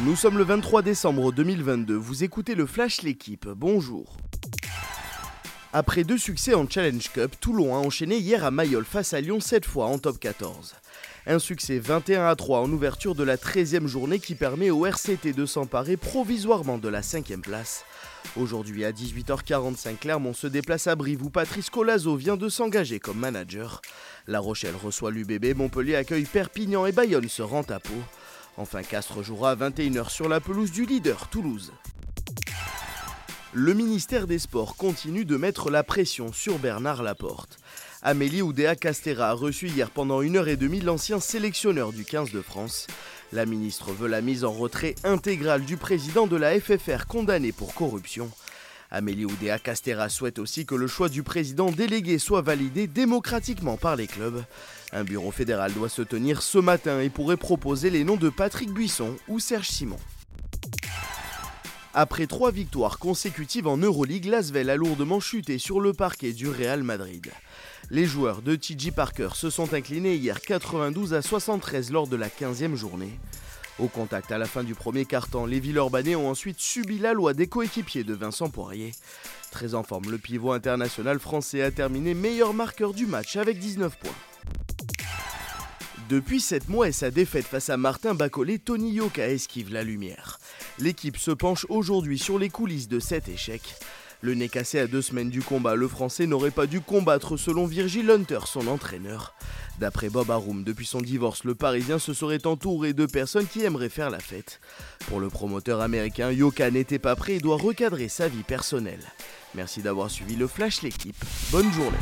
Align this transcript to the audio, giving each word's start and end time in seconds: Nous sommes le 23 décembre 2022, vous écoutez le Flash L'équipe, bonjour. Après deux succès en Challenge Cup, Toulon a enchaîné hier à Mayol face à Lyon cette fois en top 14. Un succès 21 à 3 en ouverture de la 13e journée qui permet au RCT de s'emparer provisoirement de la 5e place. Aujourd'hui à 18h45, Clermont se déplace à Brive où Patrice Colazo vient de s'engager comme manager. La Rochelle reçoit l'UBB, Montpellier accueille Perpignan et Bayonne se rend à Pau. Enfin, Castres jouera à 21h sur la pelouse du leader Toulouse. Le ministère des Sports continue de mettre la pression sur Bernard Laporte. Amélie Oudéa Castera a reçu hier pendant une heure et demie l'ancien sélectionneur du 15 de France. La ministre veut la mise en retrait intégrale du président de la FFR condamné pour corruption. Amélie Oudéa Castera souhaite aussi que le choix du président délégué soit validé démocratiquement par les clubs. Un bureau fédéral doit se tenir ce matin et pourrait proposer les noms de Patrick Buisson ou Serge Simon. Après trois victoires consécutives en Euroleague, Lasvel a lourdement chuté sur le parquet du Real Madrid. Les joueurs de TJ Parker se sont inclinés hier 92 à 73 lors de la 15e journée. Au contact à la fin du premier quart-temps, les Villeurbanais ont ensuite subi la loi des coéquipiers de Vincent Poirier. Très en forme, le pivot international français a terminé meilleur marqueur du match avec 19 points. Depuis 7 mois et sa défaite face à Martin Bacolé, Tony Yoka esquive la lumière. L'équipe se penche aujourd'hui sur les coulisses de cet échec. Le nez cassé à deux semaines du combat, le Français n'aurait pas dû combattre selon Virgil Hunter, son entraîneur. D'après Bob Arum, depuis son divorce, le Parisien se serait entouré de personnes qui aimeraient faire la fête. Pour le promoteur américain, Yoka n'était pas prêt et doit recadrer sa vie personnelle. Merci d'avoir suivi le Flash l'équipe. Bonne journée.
Nous 0.00 0.16
sommes 0.16 0.38
le 0.38 0.44
23 0.44 0.80
décembre 0.80 1.32
2022, 1.32 1.94
vous 1.94 2.24
écoutez 2.24 2.54
le 2.54 2.64
Flash 2.64 3.02
L'équipe, 3.02 3.46
bonjour. 3.46 4.16
Après 5.74 6.02
deux 6.02 6.16
succès 6.16 6.54
en 6.54 6.66
Challenge 6.68 7.06
Cup, 7.12 7.32
Toulon 7.38 7.74
a 7.74 7.78
enchaîné 7.78 8.16
hier 8.16 8.42
à 8.42 8.50
Mayol 8.50 8.86
face 8.86 9.12
à 9.12 9.20
Lyon 9.20 9.38
cette 9.40 9.66
fois 9.66 9.86
en 9.86 9.98
top 9.98 10.18
14. 10.18 10.74
Un 11.26 11.38
succès 11.38 11.78
21 11.78 12.26
à 12.26 12.34
3 12.34 12.60
en 12.60 12.72
ouverture 12.72 13.14
de 13.14 13.22
la 13.22 13.36
13e 13.36 13.86
journée 13.86 14.18
qui 14.18 14.34
permet 14.34 14.70
au 14.70 14.86
RCT 14.86 15.34
de 15.34 15.44
s'emparer 15.44 15.98
provisoirement 15.98 16.78
de 16.78 16.88
la 16.88 17.02
5e 17.02 17.42
place. 17.42 17.84
Aujourd'hui 18.36 18.86
à 18.86 18.92
18h45, 18.92 19.98
Clermont 19.98 20.32
se 20.32 20.46
déplace 20.46 20.86
à 20.86 20.96
Brive 20.96 21.22
où 21.22 21.28
Patrice 21.28 21.68
Colazo 21.68 22.16
vient 22.16 22.38
de 22.38 22.48
s'engager 22.48 22.98
comme 22.98 23.18
manager. 23.18 23.82
La 24.26 24.40
Rochelle 24.40 24.74
reçoit 24.82 25.10
l'UBB, 25.10 25.54
Montpellier 25.54 25.96
accueille 25.96 26.24
Perpignan 26.24 26.86
et 26.86 26.92
Bayonne 26.92 27.28
se 27.28 27.42
rend 27.42 27.64
à 27.68 27.78
Pau. 27.78 27.92
Enfin, 28.56 28.82
Castres 28.82 29.22
jouera 29.22 29.52
à 29.52 29.56
21h 29.56 30.10
sur 30.10 30.28
la 30.28 30.40
pelouse 30.40 30.70
du 30.70 30.84
leader 30.84 31.28
Toulouse. 31.28 31.72
Le 33.54 33.74
ministère 33.74 34.26
des 34.26 34.38
Sports 34.38 34.76
continue 34.76 35.24
de 35.24 35.36
mettre 35.36 35.70
la 35.70 35.82
pression 35.82 36.32
sur 36.32 36.58
Bernard 36.58 37.02
Laporte. 37.02 37.58
Amélie 38.02 38.42
Oudéa 38.42 38.76
Castera 38.76 39.30
a 39.30 39.32
reçu 39.32 39.68
hier 39.68 39.90
pendant 39.90 40.22
une 40.22 40.36
heure 40.36 40.48
et 40.48 40.56
demie 40.56 40.80
l'ancien 40.80 41.20
sélectionneur 41.20 41.92
du 41.92 42.04
15 42.04 42.32
de 42.32 42.42
France. 42.42 42.86
La 43.32 43.46
ministre 43.46 43.92
veut 43.92 44.08
la 44.08 44.20
mise 44.20 44.44
en 44.44 44.52
retrait 44.52 44.96
intégrale 45.04 45.64
du 45.64 45.76
président 45.76 46.26
de 46.26 46.36
la 46.36 46.58
FFR 46.58 47.06
condamné 47.06 47.52
pour 47.52 47.74
corruption. 47.74 48.30
Amélie 48.90 49.24
Oudéa 49.24 49.58
Castera 49.58 50.10
souhaite 50.10 50.38
aussi 50.38 50.66
que 50.66 50.74
le 50.74 50.86
choix 50.86 51.08
du 51.08 51.22
président 51.22 51.70
délégué 51.70 52.18
soit 52.18 52.42
validé 52.42 52.86
démocratiquement 52.86 53.78
par 53.78 53.96
les 53.96 54.06
clubs. 54.06 54.44
Un 54.92 55.04
bureau 55.04 55.30
fédéral 55.30 55.72
doit 55.72 55.88
se 55.88 56.02
tenir 56.02 56.42
ce 56.42 56.58
matin 56.58 57.00
et 57.00 57.08
pourrait 57.08 57.38
proposer 57.38 57.88
les 57.88 58.04
noms 58.04 58.16
de 58.16 58.28
Patrick 58.28 58.70
Buisson 58.70 59.16
ou 59.26 59.38
Serge 59.38 59.68
Simon. 59.68 59.98
Après 61.94 62.26
trois 62.26 62.50
victoires 62.50 62.98
consécutives 62.98 63.66
en 63.66 63.78
Euroleague, 63.78 64.26
Lasvel 64.26 64.68
a 64.68 64.76
lourdement 64.76 65.20
chuté 65.20 65.58
sur 65.58 65.80
le 65.80 65.92
parquet 65.92 66.32
du 66.32 66.48
Real 66.48 66.82
Madrid. 66.82 67.30
Les 67.90 68.06
joueurs 68.06 68.42
de 68.42 68.54
TJ 68.54 68.90
Parker 68.92 69.30
se 69.34 69.50
sont 69.50 69.74
inclinés 69.74 70.14
hier 70.14 70.40
92 70.40 71.14
à 71.14 71.22
73 71.22 71.90
lors 71.90 72.06
de 72.06 72.16
la 72.16 72.28
15e 72.28 72.74
journée. 72.74 73.18
Au 73.78 73.88
contact 73.88 74.30
à 74.30 74.38
la 74.38 74.46
fin 74.46 74.62
du 74.62 74.74
premier 74.74 75.06
quart-temps, 75.06 75.46
les 75.46 75.60
Villeurbanais 75.60 76.16
ont 76.16 76.28
ensuite 76.28 76.60
subi 76.60 76.98
la 76.98 77.14
loi 77.14 77.32
des 77.32 77.46
coéquipiers 77.46 78.04
de 78.04 78.14
Vincent 78.14 78.50
Poirier. 78.50 78.92
Très 79.50 79.74
en 79.74 79.82
forme, 79.82 80.10
le 80.10 80.18
pivot 80.18 80.52
international 80.52 81.18
français 81.18 81.62
a 81.62 81.70
terminé 81.70 82.12
meilleur 82.12 82.52
marqueur 82.52 82.92
du 82.92 83.06
match 83.06 83.36
avec 83.36 83.58
19 83.58 83.98
points. 83.98 84.31
Depuis 86.12 86.42
7 86.42 86.68
mois 86.68 86.88
et 86.88 86.92
sa 86.92 87.10
défaite 87.10 87.46
face 87.46 87.70
à 87.70 87.78
Martin 87.78 88.12
Bacolé, 88.12 88.58
Tony 88.58 88.92
Yoka 88.92 89.26
esquive 89.30 89.72
la 89.72 89.82
lumière. 89.82 90.38
L'équipe 90.78 91.16
se 91.16 91.30
penche 91.30 91.64
aujourd'hui 91.70 92.18
sur 92.18 92.38
les 92.38 92.50
coulisses 92.50 92.86
de 92.86 93.00
cet 93.00 93.30
échec. 93.30 93.62
Le 94.20 94.34
nez 94.34 94.50
cassé 94.50 94.78
à 94.78 94.86
deux 94.86 95.00
semaines 95.00 95.30
du 95.30 95.40
combat, 95.40 95.74
le 95.74 95.88
Français 95.88 96.26
n'aurait 96.26 96.50
pas 96.50 96.66
dû 96.66 96.82
combattre 96.82 97.38
selon 97.38 97.64
Virgil 97.64 98.10
Hunter, 98.10 98.40
son 98.44 98.66
entraîneur. 98.66 99.34
D'après 99.80 100.10
Bob 100.10 100.30
Arum, 100.30 100.64
depuis 100.64 100.84
son 100.84 101.00
divorce, 101.00 101.44
le 101.44 101.54
Parisien 101.54 101.98
se 101.98 102.12
serait 102.12 102.46
entouré 102.46 102.92
de 102.92 103.06
personnes 103.06 103.46
qui 103.46 103.64
aimeraient 103.64 103.88
faire 103.88 104.10
la 104.10 104.20
fête. 104.20 104.60
Pour 105.08 105.18
le 105.18 105.30
promoteur 105.30 105.80
américain, 105.80 106.30
Yoka 106.30 106.70
n'était 106.70 106.98
pas 106.98 107.16
prêt 107.16 107.36
et 107.36 107.40
doit 107.40 107.56
recadrer 107.56 108.08
sa 108.08 108.28
vie 108.28 108.42
personnelle. 108.42 109.10
Merci 109.54 109.80
d'avoir 109.80 110.10
suivi 110.10 110.36
le 110.36 110.46
Flash 110.46 110.82
l'équipe. 110.82 111.24
Bonne 111.50 111.72
journée. 111.72 111.96